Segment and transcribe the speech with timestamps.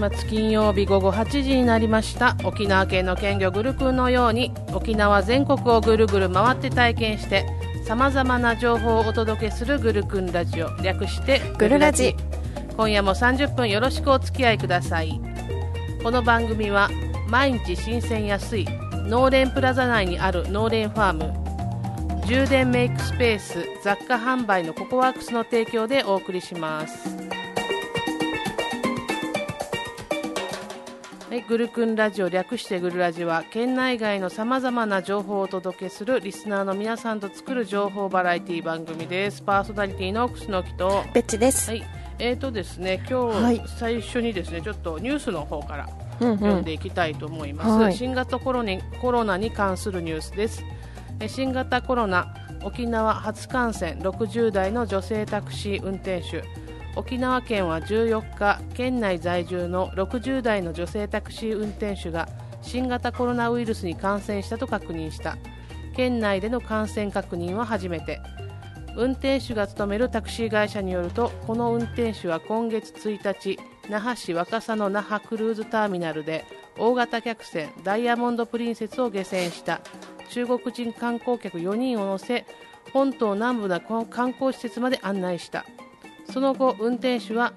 [0.00, 2.36] 末金曜日午後8時になりました。
[2.44, 7.46] 沖縄県の県魚グルクンのように沖縄全国をぐるぐる回って体験して
[7.84, 12.16] さまざまな情報をお届けするグルクンラジオ略してグルラジ。
[12.76, 15.20] 今夜も30分よろしくお付き合いください。
[16.02, 16.88] この番組は
[17.28, 18.66] 毎日新鮮安い
[19.06, 27.39] 農連プラザ内にある農連ファーム充電メイクスペース雑貨販売のココワークスの提供でお送りします
[31.30, 39.40] はい、グルクンラジオ略してグルラジは県内外のさまざまな情報をお届けするリスナーの皆さんと作る情報バラエティ番組です。
[39.40, 41.04] パーソナリティの楠木と。
[41.14, 41.84] ベッチです、はい。
[42.18, 43.60] えーとですね今はい。
[43.60, 45.88] 日最初にですねちょっとニュースの方から
[46.20, 46.38] うんうん。
[46.38, 47.94] 読んでいきたいと思います、はい。
[47.94, 50.64] 新型コロナにコロナに関するニュースです。
[51.20, 56.42] え新型コロナ沖縄初感染60代の女性タクシー運転手
[56.96, 62.28] 沖縄県は14日県内在住の60代の女性タクシー運転手が
[62.62, 65.38] 新型コロナウイルスに感染したと確認した。
[65.94, 68.20] 県内での感染確認は初めて。
[68.96, 76.44] 運転手が勤めるタクシー会社によるとこの運転手は今月1日那覇市若狭の那覇クルーズターミナルで
[76.76, 79.80] 大型客船ダイヤモンド・プリンセスを下船した。
[80.28, 82.46] 中国人観光客4人を乗せ
[82.92, 85.64] 本島南部の観光施設まで案内した。
[86.32, 87.52] その後運転手は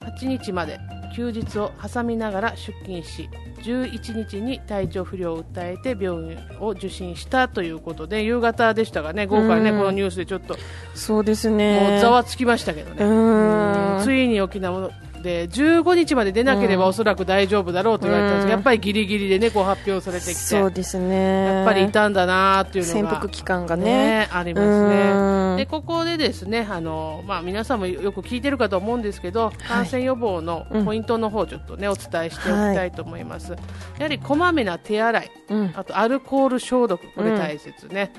[0.00, 0.78] 8日まで
[1.14, 3.28] 休日を挟みながら出勤し
[3.62, 9.26] 11日に体調不良を訴えて病院を受診したということで夕方でしたがね。
[9.26, 9.78] 今回ねうん。
[9.78, 10.56] このニュースでちょっと
[10.94, 14.02] そうですもねうざわつきましたけどね。
[14.02, 14.90] ついに沖縄
[15.22, 18.58] で15日まで出なければおそらく大丈夫だろうと言われたんですけど、うん。
[18.58, 20.34] やっぱりギリギリでねこう発表されてきて。
[20.34, 21.44] そうですね。
[21.44, 22.98] やっぱりいたんだなっていうのが。
[23.00, 24.28] 潜伏期間がね。
[24.32, 25.56] ありますうん。
[25.56, 25.64] ね。
[25.64, 33.58] でここでですねあの、まあ、皆さんもよく聞いてるかと思うんですけど、感染予防のポイントの方ちょっとね、お伝えしておきたいと思います、や
[34.00, 35.72] はりこまめな手洗いうん。
[35.76, 38.12] あとアルコール消毒これ大切ね、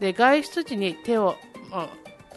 [0.00, 1.34] で外出時に手を、
[1.72, 1.88] あ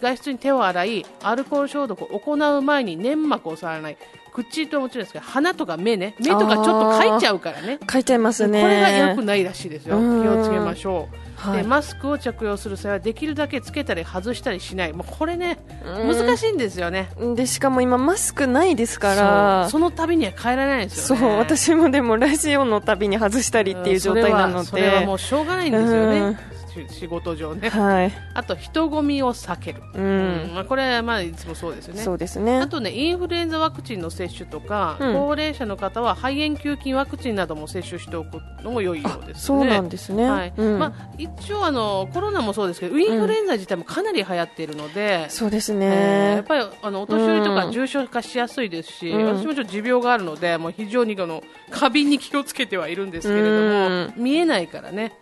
[0.01, 3.97] 外出に手を洗いアルコール消毒を行う前に粘膜を触らない
[4.29, 6.15] 口ともちろんですけど鼻とか目ね。
[6.19, 7.79] 目とかちょっとかいちゃうからね。
[7.91, 8.61] 書いちゃいますね。
[8.61, 9.97] これが良くないらしいですよ。
[9.97, 10.23] うん。
[10.23, 11.61] 気をつけましょう、はい。
[11.61, 14.93] でマスクを着用する際はできるだけつけたり外したりしない。
[14.93, 16.15] もうこれねうん。
[16.15, 17.09] 難しいんですよね。
[17.35, 19.63] でしかも今マスクないですから。
[19.63, 19.71] そう。
[19.71, 21.19] その度には変えられないんですそう。
[21.19, 24.69] よね私もでもラジオのたびに外したりっていう状態なので。
[24.69, 26.31] それはもうしょうがないんですようん。
[26.31, 26.58] ねし
[26.89, 27.69] 仕事上ね。
[27.69, 28.11] はい。
[28.33, 30.51] あと人混みを避ける、ううん。
[30.51, 32.01] んまあ、これはまあいつもそうですよね。
[32.01, 32.59] そうですね。
[32.59, 35.13] あとねインフルエンザワクチンの接種とか、うん。
[35.13, 39.41] 高齢者の方は肺炎球菌ワクチンなども接種しておくのも良いようですね。
[39.41, 40.29] そうなんですね。
[40.29, 40.53] はい。
[40.55, 40.79] うん。
[40.79, 45.79] まあ、一応あのコロナもそうですけどインフルエンザ自体もかなり流行っているので、そうですえー
[46.29, 47.55] やねっぱりあのお年寄りとうん。
[47.55, 49.25] か重症化しやすいですし、うん。
[49.37, 54.13] 私もちょっと持病があるのでもう非常にあの過敏に気をつけてはいるんですけれども、うん。
[54.17, 55.13] 見えないからね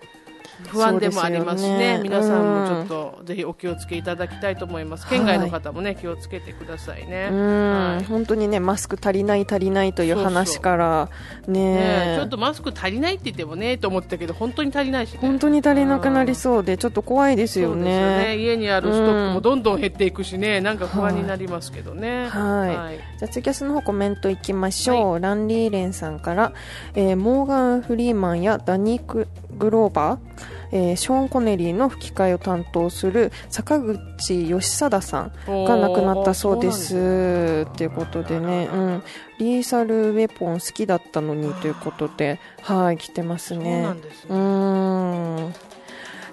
[0.66, 2.00] 不安でもありますしねね。
[2.04, 7.30] 皆さんもちょっとぜひお気をつけいただきたいと思います、県外の方もね気をつけてくださいね。
[7.32, 8.04] うん、はい。
[8.06, 11.10] 本当にねマスク足りない足りないという話から
[11.48, 18.26] ねねえちょっとマスク足りないって言ってもねと思ってたけど本当に足りないし、ね、本当に足りなくなりそうでちょっと怖いですよね。
[18.26, 18.38] ね。
[18.38, 22.28] 家にあるストックもどんどん減っていくしね、なんか不安になりますけどね。
[22.30, 23.18] はい。
[23.20, 26.54] じゃあツイキャスの方コメントいきましょう、ランリーレンさんから、
[26.96, 30.20] えーモーガン・フリーマンやダニーク・グローバー、
[30.72, 37.66] えーショーン・コネリーの吹き替えを担当する坂口義貞さんが亡くなったそうです。
[37.78, 39.04] ということでね、うん、
[39.40, 43.82] リーサル・ウェポン好きだったのにということではい来てますそうね。
[43.82, 45.54] なん。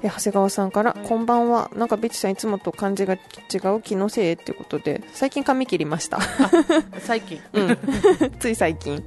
[0.03, 1.09] え長谷川さんから、はい。
[1.09, 1.71] こんばんは。
[1.75, 3.19] なんかベチさんいつもと感じが違
[3.75, 6.19] う気のせいっていうことで最近髪切りました。
[7.01, 7.41] 最近。
[7.53, 7.79] うん。
[8.39, 9.03] つい最近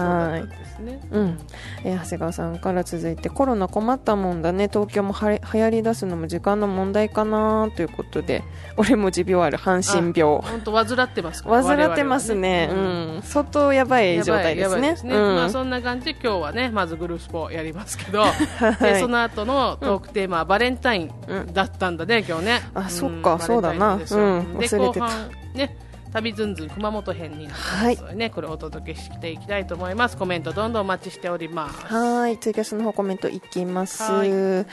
[0.00, 1.00] はいそうんですね。
[1.10, 1.38] うん。
[1.84, 4.68] えー長谷川さんから続いてコロナ困ったもんだね。
[4.68, 8.42] 東京もはれ流行り出すのも時間の問題かなということで
[8.76, 10.40] 俺も持病ある阪神病。
[10.42, 11.50] 本当患ってますか？
[11.50, 11.62] ら。
[11.62, 14.96] 患ってますね、我々はうん、相当やばい状態ですね。
[14.96, 15.14] すね。
[15.14, 15.36] うん。
[15.36, 16.06] まあそんな感じ。
[16.06, 18.82] で今日はねまずグルースポやりますけど、 はい。
[18.82, 21.10] でその後のトークテーマはバレンタイン
[21.52, 22.60] だったんだね、今日ね。
[22.74, 22.90] あん。
[22.90, 23.94] そっかそうだな。
[23.94, 24.00] うん。
[24.00, 25.08] で忘れてた。
[25.54, 25.76] ね
[26.16, 30.16] 旅ずんずん熊本編になってますのでね、これをお届けしていきたいと思います。
[30.16, 31.86] コメントどんどんお待ちしております。
[31.86, 34.02] はい、ツイキャスの方コメントいきます。
[34.02, 34.28] はい。
[34.28, 34.64] え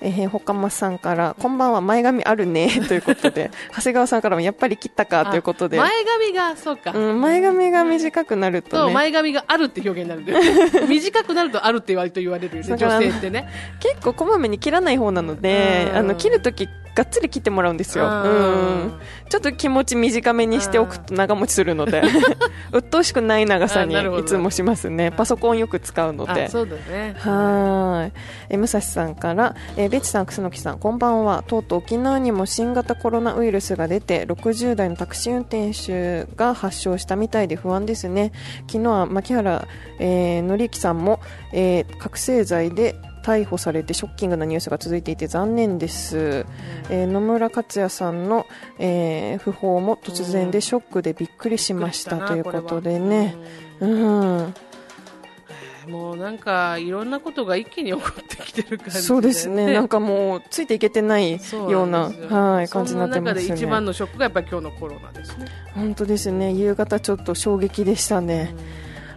[0.00, 10.40] ー、ほかまさんから、こんばんは、前髪あるね、 ということで、長谷川さんからもやっぱり切ったか、ということで、前髪がそうか、うん、前髪が短くなるととね、前髪があるって表現になる。
[10.88, 12.04] 短くなるとあるって言わ
[12.38, 13.48] れるよね女性ってね。
[13.80, 15.96] 結構こまめに切らない方なので、うん。
[15.96, 18.22] あの、切るとき、がっつり切ってもらうんですよ、うん。
[18.22, 18.26] う
[18.86, 18.92] ん、
[19.28, 22.02] ちょっと気持ち短めにしておくと長持ちするので。
[22.72, 25.10] 鬱陶しくない長さにいつもしますね。
[25.10, 26.46] パソコンよく使うので。
[26.46, 27.14] あそうだね。
[27.18, 28.12] はーい。
[28.48, 31.44] え、武蔵さんから、えー、ベチさん、楠木さん、こんばんは。
[31.46, 38.32] とうとう沖縄にも新型コロナウイルスが出て、60代のタクシー運転手が発症したみたいで不安ですね。
[38.70, 39.68] 昨日は牧原、
[39.98, 41.20] えー、紀之さんも、
[41.52, 42.94] えー覚醒剤で
[43.26, 46.46] 逮捕されてショッキングなニュースが続いていて残念です、
[46.90, 48.46] えー野村克也さんの、
[48.78, 53.34] えー訃報も突然でショックでびっくりしました、ということでね、
[53.80, 54.54] うん、
[55.88, 63.86] もうなんかいろんなことが一気に起こってきてる感じで、そうですね、 なんかもうついていけてないようなはい、感じになってます中で一番ね。
[63.86, 65.46] のショックがやっぱり今日のコロナですね。
[65.74, 68.54] 本当ですね、夕方ちょっと衝撃でしたね。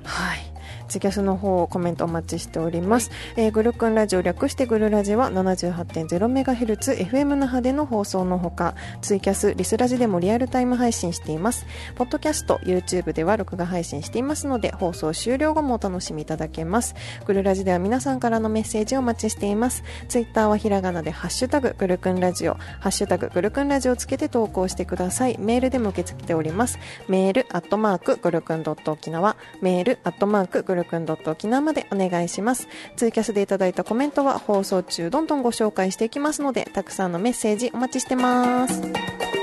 [0.04, 0.49] はい。
[0.90, 11.66] ツイキャスの方コメントお待ちしております、えーグルクンラジオ略してグルラジは 78.0MHz FM 那覇での放送のほかツイキャスリスラジでもリアルタイム配信しています。
[11.96, 16.96] ポッドキャスト YouTube では録画配信していますので放送終了後もお楽しみいただけます。
[17.26, 19.84] グルラジでは皆さんからのメッセージをお待ちしています。
[20.08, 22.56] ツイッターはひらがなでハッシュタググルクンラジオ。
[22.80, 25.38] ハッシュタググルクンラジオをつけて投稿してください。
[25.40, 26.80] メールでも受け付けております。
[27.08, 29.36] メールアットマークグルクンドット沖縄。
[29.62, 32.68] メールアットマークグルドット沖縄までお願いします。
[32.96, 39.39] ツイキャスでいただいたコメントは放送中どんどんご紹介していきますのでたくさんのメッセージお待ちしてます。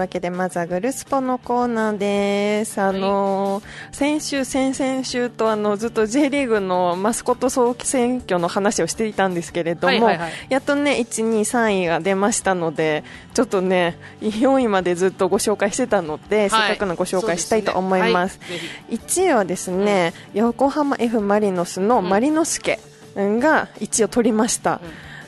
[0.00, 2.80] わけでまずはグルスポのコーナーです。
[2.80, 10.32] あのー先週先々週とあのずっと J リーグのマスコット総選挙の話をしていたんですけれども、はいはいはい。
[10.48, 13.04] やっとね1、2、3位が出ましたので
[13.34, 18.38] ちょっとね4位までずっとご紹介してたので、せっかくのご紹介したいと思います。
[18.38, 18.46] すね。
[18.88, 18.96] はい。
[18.96, 22.80] ぜ1位はですね、横浜 F・ マリノスのマリノスケ
[23.14, 24.80] が1位を取りました。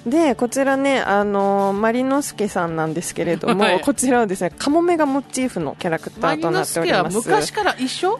[0.06, 3.80] でこちらね、あのーマリノスケさんなんですけれども、はい。
[3.80, 7.16] こちらはですねカモメがモチーフのキャラクターとなっております。
[7.16, 8.18] 昔から一緒？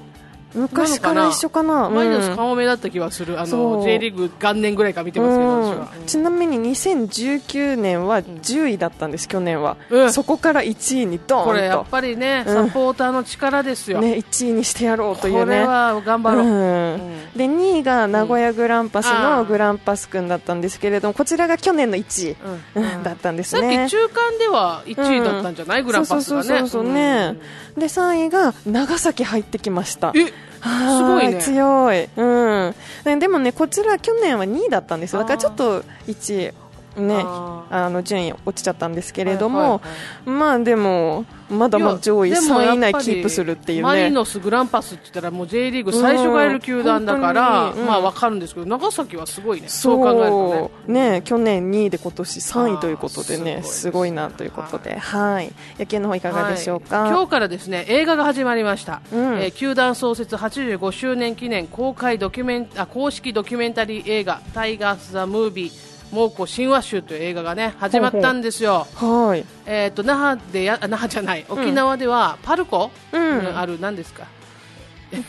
[0.55, 1.89] 昔から一緒かな？
[1.89, 3.85] マリノスうんカモメだった気はする、あそのう。
[3.85, 6.07] J リーグ元年ぐらいから見てますけど、うん。
[6.07, 10.13] ちなみに2019年は10位だったんです、去年は、うん。
[10.13, 11.51] そこから1位にドーンと。
[11.51, 12.67] これやっぱりね、うん。
[12.69, 15.41] サポーターの力ですよ、ね、1位にしてやろうというね。
[15.41, 22.37] これは頑張ろう、で2位が名古屋グランパスのグランパス君だったんですけれどもこちらが去年の1位、
[23.03, 26.45] だったんですさっねき中間では1位だったんじゃない、グランパスがね。
[26.49, 27.37] そうそうそうそうね、
[27.77, 30.09] で3位が長崎入ってきました。
[30.09, 30.31] うんえは
[30.63, 31.41] すごいね。
[31.41, 35.21] 強い、うん、でもねこちら去年は2位だったんですよ。
[35.21, 36.62] だからちょっと1位。
[36.97, 49.69] ねああの順位落ちちゃったんですけれども、はいはいまあでもまだまだ上位いやでも3位以内キープするっていうマリねノス、グランパスって言ったらもう J リーグ最初がいる球団だから、うんまあわかるんですけど長崎はすごいね。
[49.69, 49.99] そう。
[49.99, 51.11] 考えるとね。
[51.13, 54.99] ね去年2位で今年3位ということでねすすごいなということで。
[54.99, 55.53] はい。
[55.79, 57.11] 野球の方いかがでしょうか、はい。
[57.11, 59.39] 今日からですね映画が始まりました、うん。
[59.41, 68.87] えー球団創設85周年記念公開ドキュメンあ公式ドキュメンタリー映画「タイガース・ザ・ムービー猛虎神話集」という映画がね始まったんですよ。
[68.95, 69.45] はい。
[69.67, 73.39] えー、と那覇でやあ那覇じゃない沖縄ではパルコ、うん。
[73.39, 74.27] うんある何ですか？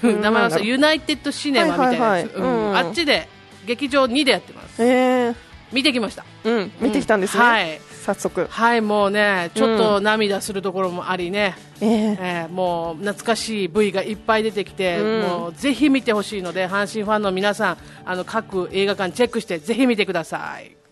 [0.03, 3.27] うん名前はユナイテッドシネマみたいなやつ、あっちで
[3.65, 4.81] 劇場2でやってます。
[4.83, 5.35] えー、
[5.73, 6.23] 見てきました。
[6.45, 7.81] うん見てきたんですね、はい。
[8.05, 8.47] 早速。
[8.49, 15.21] はいもうねちょっと涙するところもありね、えーえーもう懐かしい部位がいっぱい出てきて、うん。
[15.21, 20.82] もうぜひ見てほしいので阪神ファンの皆さんあの各映画館チェックしてぜひ見てください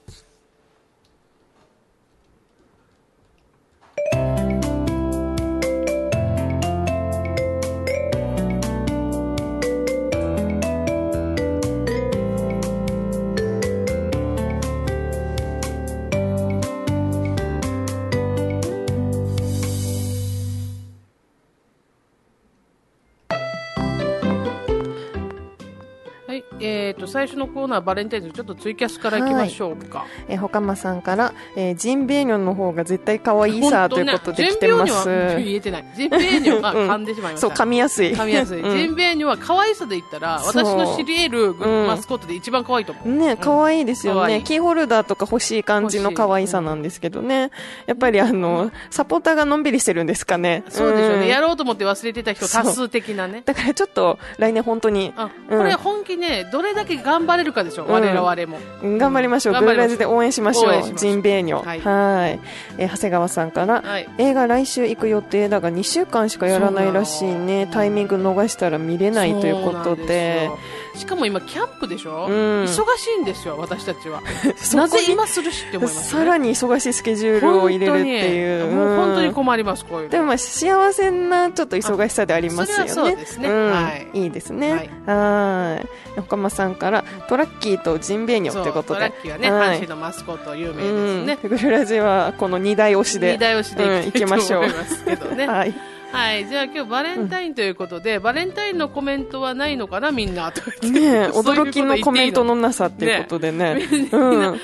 [26.62, 34.94] えー、と最初のコーナーバレンタインズちょっとツイキャスからいきましょうか、えー、ほかまさんから、えー、ジンベエニョンの方が絶対可愛いさということで来てます。
[34.94, 35.86] ジンベエニョンは言えてない。
[35.96, 38.12] ジンベエニョンは噛んでしまいました、そう噛みやすい。
[38.14, 38.78] 噛みやすい、うん。
[38.78, 44.44] ジンベエニョンは可愛さで言ったら私の知り得るうんマスコットで一番可愛いと思う、ね、可愛いですよね、可愛い。
[44.44, 47.52] キーホルダーとか欲しい感じの可愛さなんですけどね。
[47.86, 50.64] やっぱりあの、サポーターがのんびりしてるんですかね。
[50.70, 51.28] そうでしょうね、ん。
[51.28, 53.44] やろうと思って忘れてた人多数的なね。
[53.46, 55.14] だからちょっと来年本当に。
[55.16, 55.58] あうん。
[55.58, 58.98] これ本気ね、どれだけ頑張れるかでしょ、うん我々も。
[58.98, 59.54] 頑張りましょう。
[59.54, 60.94] グ頑張りましょうルラジで応援しましょう。
[60.96, 61.66] ジンベエニョン。
[61.66, 62.40] はいはい
[62.78, 67.68] えー長谷川さんから、はい映画来週行く予定だが2週間しかやらないらしいね。
[67.72, 70.50] タイミング逃したら見れないということで。
[70.96, 72.68] しかも今、キャンプでしょ、うん忙
[72.98, 74.22] しいんですよ、私たちは。
[74.76, 78.66] なぜ今するしって思います、ね、さらに忙しいスケジュールを入れるっていう。
[78.66, 80.10] 本当にもう本当にうん困ります、こういうの。
[80.10, 82.92] でもまあ幸せなちょっと忙しさでありますよね。
[82.92, 84.72] あそうですねんはいいいですね。
[84.72, 85.88] はいはい。
[86.18, 89.00] 横間さんからトラッキーとジンベエニョということで。
[89.00, 91.38] トラッキーはね、はい阪神のマスコット有名ですね。
[91.44, 91.50] うん。
[91.50, 93.34] グルラジはこの二台推しで。
[93.34, 95.48] 二台押しでうんいきましょう思いますけどね。
[95.48, 95.74] はい。
[96.12, 100.52] はい、じゃあ今日バレンタインということで、バレンタインのコメントはないのかな、みんな。
[100.52, 103.88] とね驚きのコメントのなさっていうことでね。
[104.12, 104.60] うん。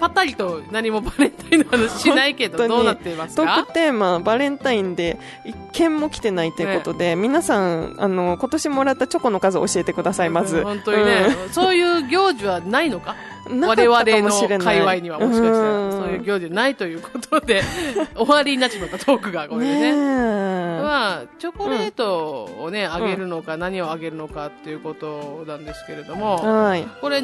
[0.00, 10.58] パタリと何もバレンタインの話しないけど、 どうなっていますトーかクテーマ、バレンタインで一件も来てないということで、皆さん、あの、今年もらったチョコの数を教えてください、まず。
[10.58, 13.14] うん本当にね、そういう行事はないのか？
[13.48, 15.92] 我々の界隈にはもしかしたらうん。
[15.92, 17.62] そういう行事ないということで
[18.16, 19.92] 終わりになってしまったトークがこれでね。
[20.80, 26.84] まあ、チョコレートをね、あげるのか、何をあげるのかっていうことなんですけれども、はい。
[27.00, 27.22] これ、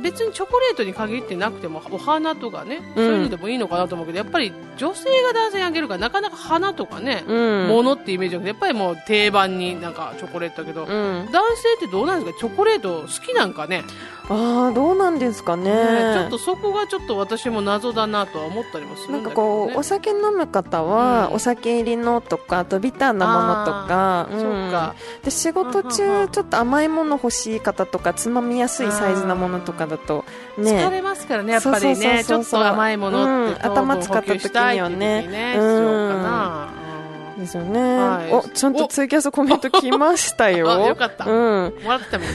[0.00, 7.68] 別にチョコレートに限ってなくても、お花とかね、そういうのでもいいのかなと思うけど、やっぱり女性が男性にあげるから、なかなか花とかね、うん。
[7.68, 11.28] 物ってイメージじゃなくて、やっぱりもう定番になんかチョコレートだけど、うん。
[11.32, 12.38] 男性ってどうなんですか？
[12.40, 13.82] チョコレート好きなんかね？
[14.30, 15.70] ああ、どうなんですかね。
[15.70, 19.66] ねちょっとそこがちょっと私も謎だなとは思ったりもするなんんだけど、ね。
[19.66, 24.94] かこう、お酒飲む方は、うんお酒入りのとか、あとビターなものとか、あーそうか。
[25.24, 26.28] で仕事うんうんう中ん。
[26.28, 30.24] ちょっと甘いもの欲しい方とかつまみやすいサイズなものとかだと
[30.58, 33.72] 疲ねれますからね、やっぱりね、ちょっと甘いものって、うん。
[33.72, 35.56] 頭使った時にはね。
[35.58, 36.77] うん
[37.38, 38.32] ですよね、はい。
[38.32, 40.70] おちゃんとツイキャスコメント来ましたよ。
[40.72, 41.24] あよかった。
[41.24, 41.74] うん。
[41.82, 42.34] もらってたみんな。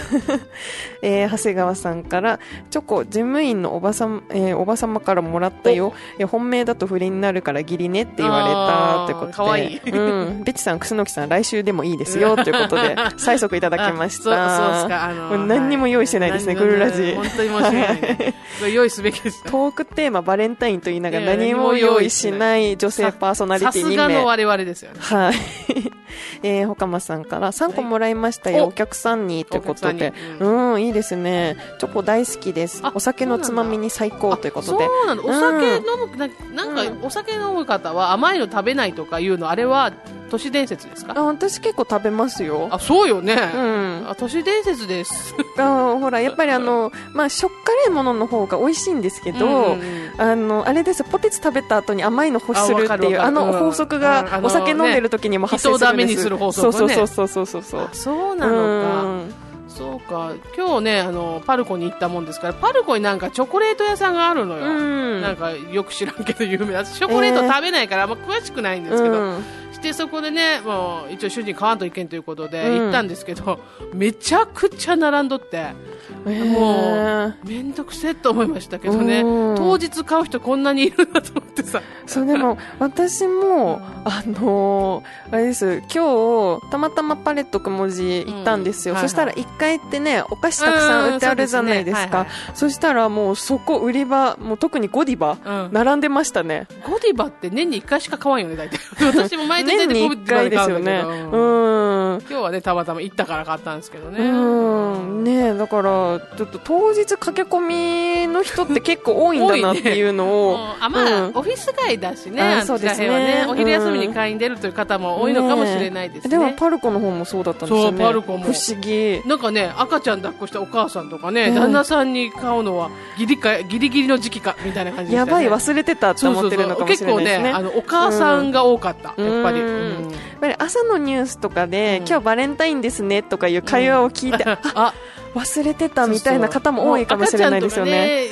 [1.02, 5.94] えー長谷川さんからチョコ事務員のおばさん、えーおば様からもらったよ。
[6.18, 9.34] いや本命だと不倫になるから義理ねって言われたってことで。
[9.34, 9.92] かわいい。
[9.92, 10.00] う
[10.32, 14.46] ん、ベチさん楠木さん来週でもいいですよということで催促いただきました。
[14.46, 15.04] あそうそうですか。
[15.06, 17.14] あのこれ何にも用意してないですねはグルラジ。
[17.16, 18.34] 本当に申し訳ないね。
[18.74, 19.52] 用意すべきですね。
[19.52, 24.26] トークテーマバレンタインと言いながら何も用意しない女性パーソナリティ2さすがの名。
[24.26, 24.93] 我々ですよね。
[25.00, 25.34] はい。
[26.44, 30.18] えー、ほかまさんから3個もらいましたよ、はいお客さんにということでお客。
[30.18, 31.58] さんにうん、いいですね。
[31.80, 32.92] チョコ大好きですあ。
[32.94, 34.86] お酒のつまみに最高ということで。
[34.86, 35.24] そうなんだ。
[35.24, 39.92] お酒飲む、ななんか、うんお酒飲む方は甘いの食べないとかいうの、あれは
[40.34, 41.14] 都市伝説ですか？
[41.16, 42.68] あ私結構食べますよ。
[42.72, 43.36] あ、そうよね。
[43.54, 44.06] うん。
[44.10, 45.36] あ、都市伝説です。
[45.60, 55.86] あほら、やっぱりあの、 まあ、しょっかれいものの方が美味しいんですけど、うんうんあの、あれですポテチ食べた後に甘いの欲するっていう、あのうん法則うんがお酒飲んでる時にも発生するんです。
[55.86, 57.82] 人をダメにする法則ねそうそうそうそうそうそう。
[57.82, 59.43] あそうなのか。
[59.68, 60.34] そうか。
[60.56, 64.66] 今日ね、あの、パルコに行ったもんですから、パルコになんかチョコレート屋さんがあるのよ。
[64.66, 65.22] うん。
[65.22, 69.44] なんかよく知らんけど有名なチョコレート食べないからあんま詳しくないんですけど、うん
[69.74, 73.60] してそこでねもう一応主人買わんといけんということでうん行ったんですけど、
[73.94, 75.93] めちゃくちゃ並んどってえー
[76.26, 79.22] もう面倒くせえと思いましたけどね。
[79.22, 79.56] うん。
[79.56, 81.82] 当日買う人こんなにいるんだと思ってさ。
[82.06, 85.82] そうでも私も、あのーあれです。
[85.94, 89.02] 今日たまたまパレットくもじ行ったんですよ、うん。
[89.02, 95.74] そしたら1階ってねお菓子たくさん売ってあるじゃないですか、うんそしたらもうそこ売り場もう特にゴディバ、うん。
[95.74, 96.68] 並んでましたね。
[96.86, 102.20] ゴディバって年に1回しか買わんよね大体私も毎年大体ゴデ1ィバで買回ですよねうんだけど、うん。
[102.20, 104.20] 今日はねたまたま行ったから買ったんですけどね。
[104.24, 105.24] うん。
[105.24, 105.93] ねえだから
[106.38, 111.32] ちょっと当日駆け込みの人って結構多いんだなっていうのを、もうあまあ、うん。
[111.36, 113.08] オフィス街だしね、そうですね。
[113.08, 116.30] ね、お昼休みうんに買いに出るという方も多いのかもしれないですね。
[116.30, 117.98] でもパルコの方もそうだったんですよね。
[117.98, 118.44] そうパルコも。
[118.44, 119.22] 不思議。
[119.26, 121.56] なんかね、赤ちゃん抱っこしたお母さんとかね、うん。
[121.56, 125.18] 旦那さんに買うのはギリかギリギリの時期かみたいな感じでね。
[125.18, 127.44] やばい忘れてたってそうそう思ってるのかもしれないですね。
[127.44, 129.34] 結構ね、あのお母さんが多かった、うん。
[129.34, 129.62] やっぱり。
[129.62, 129.68] うん。
[129.68, 130.12] うん。
[130.12, 132.08] やっぱり朝のニュースとかで、うん。
[132.08, 134.94] 今日バレンタインですねとかいう会話を聞いて、ああ、
[135.34, 138.28] 忘れてたみたいな方も多いかもしれないですよね。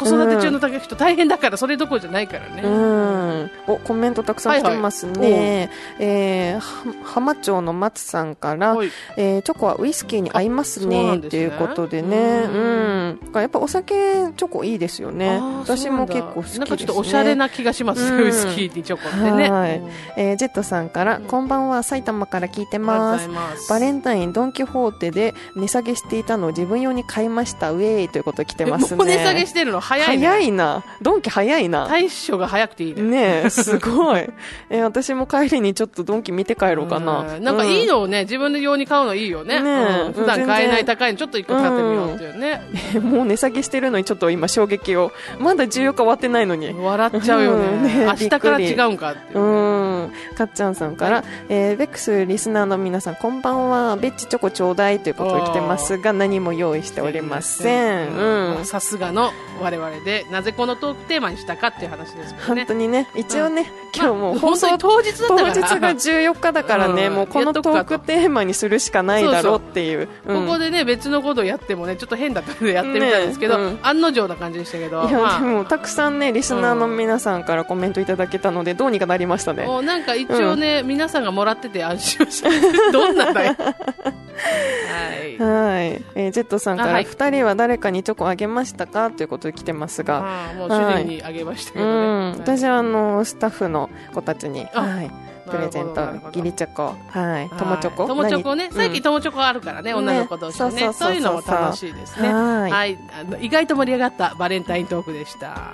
[0.00, 3.50] 子育て中の人大変だからそれどころじゃないからね、うん。
[3.66, 5.70] おコメントたくさん来てますね、はいはい。
[6.00, 8.90] えーは浜町の松さんから、はい。
[9.16, 11.48] えーチョコはウイスキーに合いますねんですね。
[11.48, 12.16] っていうことでね。
[12.16, 13.20] うん。
[13.32, 13.40] うん。
[13.40, 13.94] やっぱお酒
[14.36, 15.40] チョコいいですよね。
[15.60, 18.24] 私も結構好きです、ね、なんかちょっとおしゃれな気がします、うん。
[18.24, 19.50] ウイスキーにチョコってね。
[19.50, 19.90] はいうん。
[20.16, 21.24] えージェットさんから、うん。
[21.24, 23.28] こんばんは埼玉から聞いてます。
[23.68, 27.72] バレンタインドン・キホーテで値下げしていたのを自分用に買いました。
[27.72, 29.04] ウェイということ来てますね。
[29.04, 29.80] 値下げしてるの？
[29.90, 34.28] 早いね早いなドンキ早いな対処が早くていいねねえ、すごい。
[34.70, 37.36] えー私も帰りにちょっとドンキ見て帰ろうかな。
[37.36, 39.60] うんなんかいいのをね、自分で用に買うのいいよね。
[39.60, 42.62] ねえうん普段買えない高いのちょっと一個買ってみようっていうね。
[42.94, 45.12] うんもう値下げしてるのにちょっと今衝撃を。
[45.38, 46.72] まだ14日終わってないのに。
[46.72, 47.66] 笑っちゃうよね。
[47.66, 50.12] うんね明日から違うんかっていううね、ん。
[50.36, 53.96] かっちゃんさんから、えーベックスリスナーの皆さん、こんばんは。
[53.96, 58.08] ベッチチョコちょうだいということを来てますが、何も用意しておりません。
[58.56, 58.64] うん。
[58.64, 62.62] さすがの我々で、なぜこのトークテーマにしたかっていう話ですけどね。
[62.62, 65.54] 本当にね、一応ね、今日もうまあ放送本当に当日だったから。
[65.54, 67.14] 当日が14日だからね、うん。
[67.14, 70.08] もうこのトークテーマにするしかないだろうっていう。
[70.26, 70.46] うん。
[70.46, 73.78] ここでね、別のことをやってもね、ちょっと変だったのでやってみたんですけど、ねうん。
[73.82, 75.40] 案の定な感じでしたけど、いや、まあ。
[75.40, 79.66] でもたくさんねリスナーの皆さんからコメントいただけたのでどうにかなりましたね。
[79.82, 82.92] なんか一応ね、皆さんがもらってて安心をした。
[82.92, 83.56] どんなんだよ。
[84.36, 85.38] はい。
[85.38, 87.04] はい、えージェットさんからあはい。
[87.04, 89.10] 2人は誰かにチョコあげましたか？
[89.10, 92.38] ということで来てますが、もう主人にあげましたけうどね。
[92.38, 95.10] 私はあのスタッフの子たちに、あはい、
[95.50, 96.02] プレゼントなるほど。
[96.02, 96.82] なるほど義理チョコ。
[97.08, 97.48] はい。
[97.48, 98.06] 友チョコ？
[98.06, 98.76] 友チョコね、何？
[98.76, 100.88] 最近友チョコあるからね、女の子同士のね。
[100.88, 102.32] ねそういうのも楽しいですね。
[102.32, 102.98] はい。
[103.40, 105.72] 意外と盛り上がったバレンタイントークでした。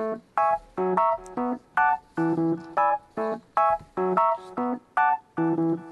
[0.00, 0.16] は
[5.76, 5.89] い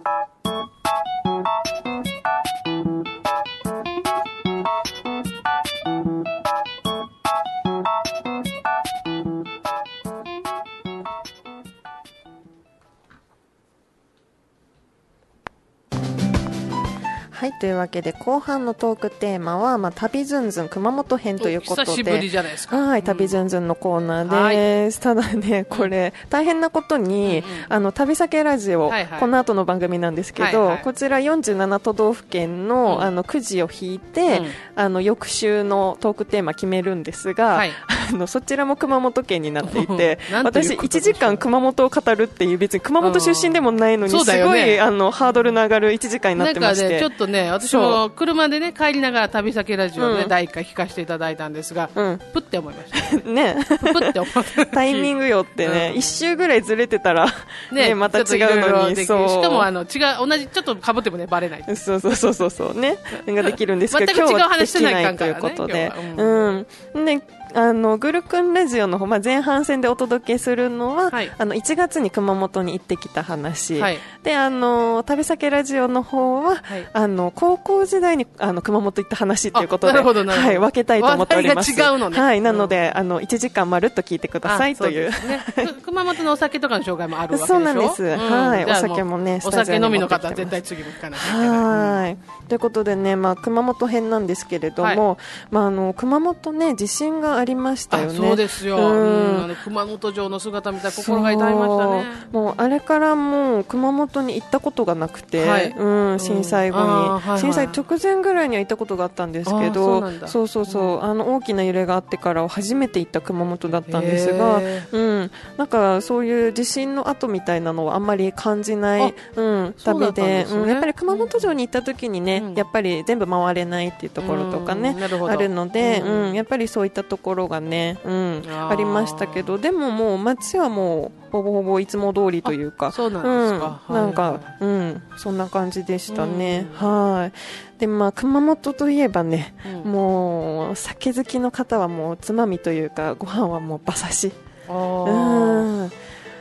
[17.59, 21.91] というわけで後半のトークテーマは、まあ、旅ずんずん熊本編ということで。
[21.91, 22.77] 久しぶりじゃないですか。
[22.77, 25.01] はい、旅ずんずんのコーナーです。
[25.01, 29.21] ただね、これ、大変なことに、うんうんあの、旅先ラジオ、はいはい。
[29.21, 30.83] この後の番組なんですけど、はいはい。
[30.83, 33.03] こちら47都道府県の、うん。
[33.03, 34.47] あの、くじを引いて、うん
[34.77, 37.73] あの、翌週のトークテーマ決めるんですが、はい
[38.09, 46.89] あの、そちらも熊本県になっていて私、 ことでしょう1時間熊本を語るっていう、別に熊本出身でもないのに、すごい、あの、ハードルの上がる1時間になってまして。
[46.89, 52.21] ね、ちょっとね、私そも車でね、帰りながら旅先ラジオね、うん第1回聞かせていただいたんですが、うん。
[52.33, 53.17] プって思いました。
[53.29, 53.57] ね。
[53.93, 54.67] プって思った。
[54.67, 57.27] タイミングよってね、うん一周ぐらいずれてたら、
[57.73, 58.25] ね、また違う
[58.61, 61.65] のに、しかも、あの、違う、同じ、ちょっと被ってもね、バレない。
[61.77, 62.99] そうそうそうそうそうね。
[63.27, 65.93] ができるんですけど、全く違う話してないということで。
[65.95, 67.05] 今日はうん。
[67.05, 67.21] で、
[67.59, 71.33] あの、グルクンラジオの方、まあ、前半戦でお届けするのは、はい。
[71.37, 73.81] あの、1月に熊本に行ってきた話。
[73.81, 73.99] はい。
[74.23, 76.89] で、あの、旅先ラジオの方は、はい。
[76.93, 81.73] あの、高校時代に、あの、熊本行った話っていうことで、はい、分けたいと思っております。
[81.73, 82.21] 違うのね。
[82.21, 85.41] はい、なので、あの、1時間まるっと聞いてくださいというね。
[85.57, 87.55] く熊本のお酒とかの紹介もあるわけでしょ？
[87.55, 88.05] そうなんです。
[88.05, 91.49] はいじゃあお酒もねうお酒飲みの方は絶対次も聞かなきゃいけない。
[91.49, 92.19] はい。
[92.49, 95.19] ということでね、まあ、熊本編なんですけれども、
[95.51, 98.19] まあ、あの、熊本ね、地震がありましたよあね。
[98.19, 99.37] そうですよ、うん。
[99.37, 99.45] うん。
[99.45, 102.05] あの熊本城の姿見たら心が痛みましたね。
[102.33, 105.71] もう、あれからもう、熊本に行ったことがなくて、はい。
[105.71, 107.41] うん、震災後に、はいはい。
[107.41, 120.47] 震災直前ぐらいには行ったことがあったんですけあーそうそうそうそう、あの、大きな揺れがあってからは初めて行った熊本だったんですがへ、うん、なんか、そういう地震の後みたいなのはあんまり感じない、うん、旅で、ね。
[120.51, 122.55] うん、やっぱり熊本城に行った時にね、うん。
[122.55, 126.35] やっぱり全部回れないっていうところとかね、あるので、ううんん。
[126.35, 133.81] やっぱりそういったところがね、うん、ありましたけどでももう街はもうほぼほぼいつも通りというかそうなんですか。
[133.89, 134.57] うん、なんか、はいはい。
[134.61, 137.13] うん、そんな感じでしたね、うん。
[137.15, 137.33] はい。
[137.79, 139.93] でまあ熊本といえばね、うん。
[139.93, 144.33] もう酒好きの方はもうつまみというかご飯はもう馬刺し。
[144.69, 145.91] うん。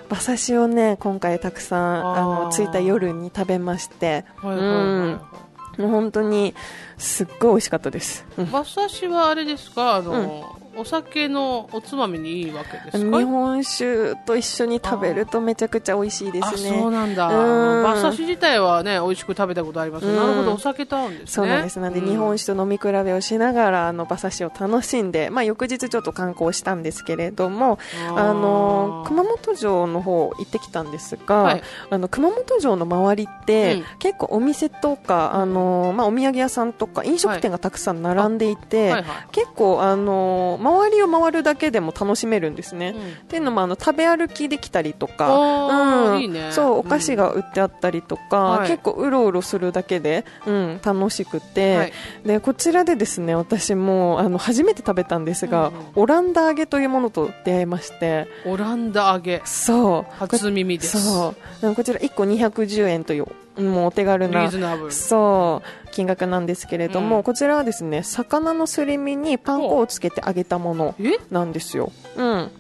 [0.10, 4.24] 馬刺しをね今回たくさんあの着いた夜に食べまして。
[4.38, 5.20] はいはいはいはい。
[5.78, 6.56] もう本当に
[6.98, 8.46] すっごい美味しかったです、うん。
[8.46, 9.98] 馬刺しはあれですか？
[9.98, 16.70] あの、お酒のおつまみにいいわけです日か本酒と一緒に食べるとめちゃくちゃ美味しいですね。
[16.70, 17.28] あそうなんだ。
[17.28, 17.80] うん。
[17.82, 20.16] 馬刺し自体はね美味しく食べたことありますうん。
[20.16, 21.28] なるほどお酒と合うんですね。
[21.28, 21.80] そうなんです。
[21.80, 27.80] なんで、日本酒と飲み比べをしながらあの馬刺しを楽しんで、まあ、翌日ちょっと観光したんですけれども
[28.16, 31.62] あの熊本城の方行ってきたんですが、はい。
[31.90, 33.84] あの熊本城の周りって、うん。
[34.00, 39.28] 結構お店とかあの、まあ、お土産屋さんとか飲食店がたくさん並んでいて、はいはい。
[39.32, 42.94] 結構あの周りを回るだけでも楽しめるんですね。
[42.96, 43.02] うん。
[43.02, 46.52] っていうのもあの食べ歩きできたりとか、あーいいね。
[46.52, 48.70] そうお菓子が売ってあったりとか、はい。
[48.70, 51.94] 結構うろうろするだけで、うん、楽しくて、はい。
[52.26, 55.84] でこちらでですね私もあの初めて食べたんですが、うんうん。
[55.96, 58.28] オランダ揚げというものと出会いまして。
[58.46, 59.42] オランダ揚げ。
[59.46, 60.14] そう。
[60.18, 61.02] 初耳です。
[61.02, 61.76] そう。
[61.76, 63.28] こちら1個210円という
[63.58, 64.50] もうお手軽リな
[64.90, 67.24] そう金額なんですけれども、うん。
[67.24, 71.20] こちらはですね魚のすり身にパン粉をつけて揚げたものえ？
[71.32, 72.52] なんですよ、うん。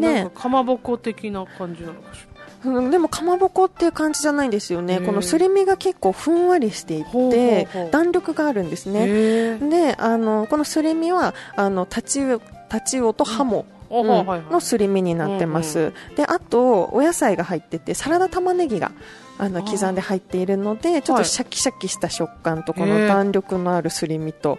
[0.00, 0.24] ね。
[0.34, 2.26] かかまぼこ的な感じなのかし
[2.64, 5.00] うんでもかまぼこっていう感じじゃないんですよね。
[5.00, 18.90] このすり身が結構ふんわりしていて弾力があるんですらねであのこのすり身はあのタチウタチウオとハモ、のすり身になってます、であとお野菜が入っててサラダ玉ねぎが
[19.38, 24.58] あの刻んで入っているのでちょっはいとシャキシャキした食感とこの弾力のあるすり身と。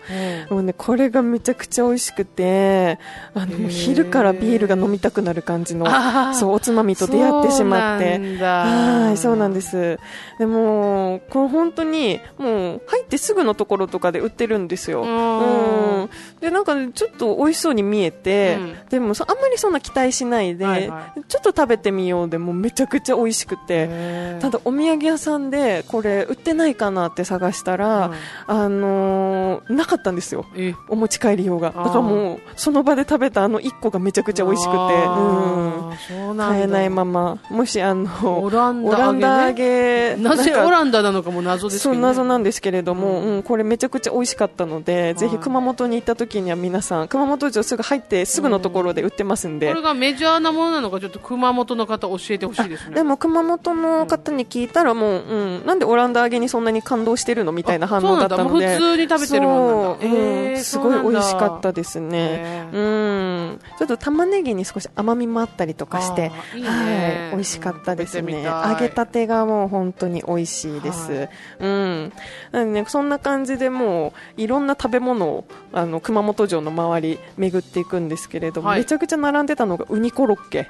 [0.50, 0.56] うん。
[0.56, 3.00] もうねこれがめちゃくちゃ美味しくて
[3.34, 5.86] あの昼からビールが飲みたくなる感じの
[6.34, 8.20] そうおつまみと出会ってしまって。
[8.40, 10.00] はい、そうなんです。
[10.38, 15.02] でも、これ本当に、もう、入ってすぐのところとかで売ってるんですよ。
[15.04, 16.04] ううん。
[16.04, 16.10] ん。
[16.40, 18.76] で、なんかね、ちょっと美味しそうに見えて、うん。
[18.90, 23.90] でもそ、あんまりそんな期待しないで、はいはちょっと食べてみようでもうめちゃくちゃ美味しくて、
[24.40, 28.14] ただお土産屋さんでこれ売ってないかなって探したら、うん。
[28.48, 30.46] あのーなかったんですよ。
[30.56, 30.74] え？
[30.88, 31.70] お持ち帰り用が。
[31.70, 36.38] だからもう、その場で食べたあの1個がめちゃくちゃ美味しくて、うん。
[36.38, 60.02] 買えないまま、もしあの、オランオダ揚げ、ね、ランダ揚げ、なぜオランダなのかも謎ですけど、ね、謎なんですけれども、ううんんこれめちゃくちゃ美味しかったので、ぜひはい熊本に行った時には皆さん熊本城すぐ入ってすぐのところで売ってますんで、これがメジャーなものなのかちょっと熊本の方教えてほしいですねでも熊本の方に聞いたらもう、うん、なんでオランダ揚げにそんなに感動してるのみたいな反応だったので、普通に食べてるもんなんだ。
[60.02, 60.08] そう。
[60.08, 60.16] うん。
[60.16, 62.18] へーすごい美味しかったでですね。
[62.18, 62.80] へう
[63.56, 66.70] ん、ちょっと玉ねぎに少し甘みもあったりとかして、いいね。
[66.70, 68.44] はい、美味しかったですね。
[68.44, 71.12] 揚げたてがもう本当に美味しいです。
[71.12, 71.30] はい。
[71.60, 72.14] うん。
[72.52, 78.80] なんでね、そんな感じでもういろんな食べ物をあの熊本城の周り巡っていくんですけれども、はい。
[78.80, 80.68] めちゃくちゃ並んでたのがウニコロッケ。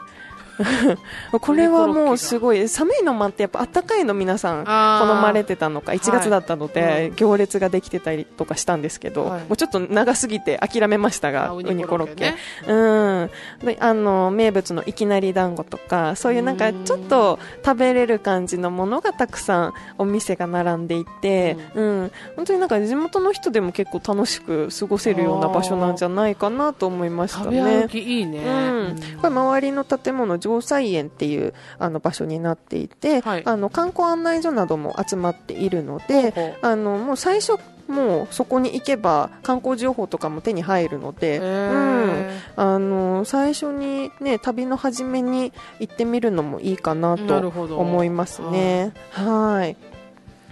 [1.40, 9.40] これはもうすごい寒いのもあってやっぱ暖かいの皆さん好まれてたのか1月だったので、行列ができてたりとかしたんですけど、はい。
[9.42, 12.32] もうちょっと長すぎて諦めましたがあウニコロッケ。
[12.32, 12.36] ね。
[12.68, 13.30] うん、
[13.66, 22.12] であの名物のいきなり団子とかそういうなんかちょっと食べれる感じのものがたくさんお店が並んでいて、うん。
[22.36, 27.90] 本当になんか地元の人でも結構楽しく過ごせるような場所なんじゃないかなと思いました食べね歩。
[27.90, 28.50] きいいね、う
[28.94, 33.44] ん、これ周りの建物城西園っていうあの場所になっていて、はい。
[33.46, 37.54] あの観光案内所なども集まっているので、あのもう最初
[37.90, 48.94] もうそこに行けば観光情報とかも手に入るので、へうん、ーあの最初にね旅の初めに行ってみるのもいいかなと思いますね。
[49.12, 49.76] はい。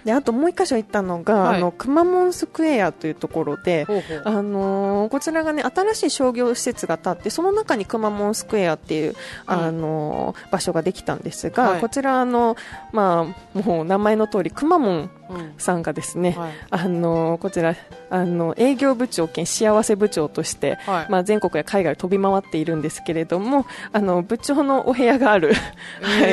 [0.04, 1.56] であともう一箇所行ったのが、はい。
[1.58, 4.22] あのくまモンスクエアというところで、ほうほう。
[4.24, 9.14] あのーこちらがね新しい商業施設が建ってその中にくまモンスクエアっていう、
[9.46, 11.80] あのー場所ができたんですが、はい。
[11.80, 12.56] こちらあの
[12.92, 16.52] まあもう名前の通りくまモンうんさんがですね、はい。
[16.70, 17.74] あのーこちら
[18.10, 21.06] あの営業部長兼幸せ部長として、はい。
[21.10, 26.28] まあ、全国や海外を飛び回っているんですけれどもあの部長のお部屋がある、はい、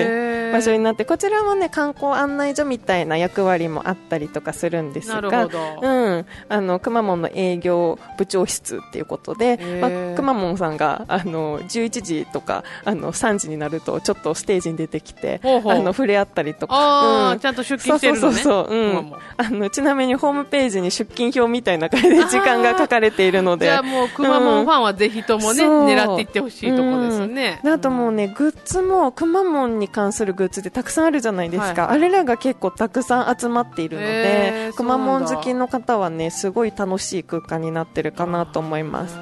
[0.55, 5.45] 場所になってこちらもね観光案内所みたいな役割もあったりとかするんですが
[5.81, 18.37] うん、あのくまモンの営業部長室っていうことで、まあ、くまモンさんがあの11時とかあの3時になるとちょっとステージに出てきてあの触れ合ったりとか、ちゃんと出勤してるのね。
[18.37, 18.87] そうそうそう、う。
[18.87, 18.91] ん。
[18.91, 23.65] 今も、あのちなみにホームページに出勤表みたいな感じで時間が書かれているので。
[23.65, 39.17] じゃあもうくまモンファンはぜひともね、狙っていってほしいとこですね、であともうね、グッズもくまモンに関するグッズってたくさんあるじゃないですか、はいあれらが結構たくさん集まっているのでくまモン好きの方はねすごい楽しい空間になってるかなと思います。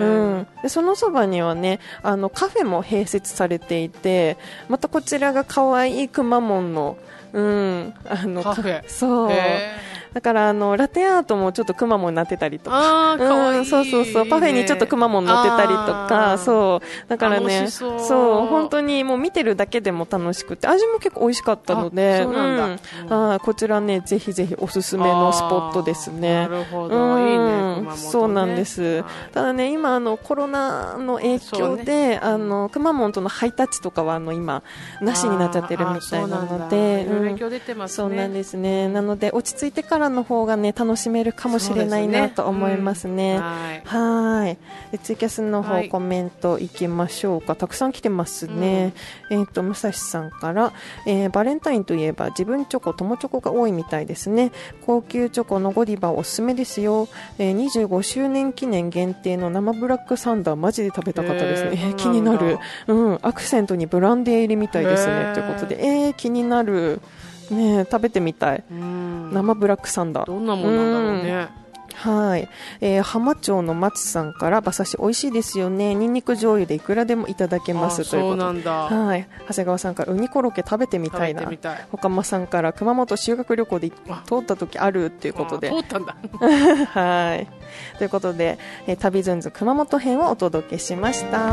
[0.00, 6.96] うん、でそのそばにはねあのカフェも併設されていてまたこちらが可愛いくまモンの、
[7.32, 8.82] うん、あのカフェ。
[8.82, 9.30] かそう。
[9.30, 13.14] へだからあのラテアートもちょっとくまモンになってたりとか。
[13.14, 13.16] う
[13.60, 14.26] んそうそうそう。
[14.26, 17.08] パフェにちょっとくまモン乗ってたりとかそう。
[17.08, 18.46] だからねそう。
[18.46, 22.66] 本当にもう見てるだけでも楽しくて味も結構美味しかったのであそうなんだ。
[22.66, 23.32] うん。
[23.32, 26.46] あーこちらねぜひぜひおすすめのスポットですね。
[26.46, 27.30] なるほど、うん。
[27.30, 27.96] いいねね。
[27.96, 28.82] そうなんです。
[28.82, 29.04] はい。
[29.32, 34.62] ただね、今あのコロナの影響で、あのくまモンとのハイタッチとかはあの今
[35.00, 37.06] なしになっちゃってるみたいなので、
[37.88, 38.88] そうなんですね。
[38.88, 43.38] なので落ち着いてからの方がね楽しめるかもしれないなと思いますね。
[43.38, 44.58] はいはい。
[44.92, 47.56] でツイキャスの方、はいコメントいきましょうか。
[47.56, 48.92] たくさん来てますね。
[49.30, 50.72] えっ、と、武蔵さんから、
[51.06, 54.52] えーバレンタインといえば自分チョコ、友チョコが多いみたいですね。
[54.86, 57.08] 高級チョコのゴディバおすすめですよ。
[57.38, 61.70] えー25周年記念限定の生ブラックサンダーマジで食べた方ですね。
[61.74, 62.58] えー 気になる。
[62.86, 65.12] うん、アクセントにブランデー入りみたいですへね。
[65.26, 67.00] ーということで、えー、気になる。
[67.50, 68.64] ねえ食べてみたい。
[68.70, 69.32] うん。
[69.32, 70.26] 生ブラックサンダー。
[70.26, 71.48] どんなもんなんだろうね、
[71.94, 72.48] はい、
[72.80, 75.94] えー浜町の松さんから馬刺し美味しいですよね。
[75.94, 78.42] ニンニク醤油でいくらでもいただけますということで。
[78.42, 78.72] なんだ。
[78.72, 79.28] はい。
[79.48, 81.40] 長谷川さんからウニコロッケ食べてみ食たいな。
[81.40, 81.86] べてみたい。
[81.92, 85.70] 岡間さんから熊本修学旅行であ通った時あるっていうことで。
[85.70, 86.16] あ通ったんだ。
[86.94, 87.46] はい。
[87.98, 91.52] ということで、えー旅ずんず熊本編をお届けしました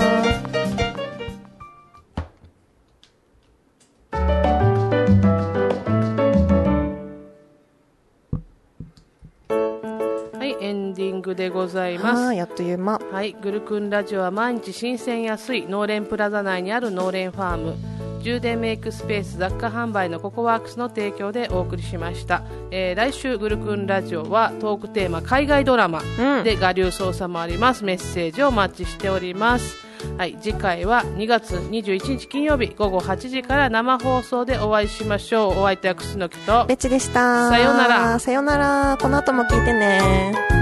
[11.28, 12.22] グでございます。
[12.22, 17.76] はいあっという間はい、グルクンラジオは毎日新鮮安い農連プラザ内にある農連ファーム。
[18.22, 26.44] 充電メイクスペース雑貨販売のココワークスの提供でお送りしました、えー来週グルクンラジオはトークテーマ海外ドラマうん。
[26.44, 27.84] で我流操作もあります。
[27.84, 29.86] メッセージをお待ちしております。
[30.18, 35.60] はい、次回は2月21日金曜日午後8時から生放送でお会いしましょう。
[35.60, 36.66] お相手は楠木と。
[36.68, 37.50] ベッチでした。
[37.50, 38.20] さようなら。
[38.20, 38.98] さようなら。
[39.02, 40.57] この後も聞いてね